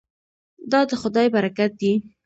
[0.71, 1.93] دا د خدای برکت دی.